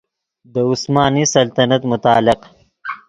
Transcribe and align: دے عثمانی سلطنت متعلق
دے 0.53 0.61
عثمانی 0.71 1.23
سلطنت 1.33 1.81
متعلق 1.91 2.39